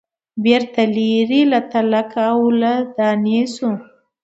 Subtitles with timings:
[0.43, 3.69] بیرته لیري له تلک او له دانې سو